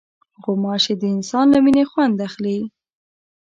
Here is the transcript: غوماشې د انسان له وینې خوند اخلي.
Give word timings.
غوماشې 0.43 0.93
د 0.97 1.03
انسان 1.15 1.45
له 1.53 1.59
وینې 1.63 1.83
خوند 1.91 2.17
اخلي. 2.27 2.57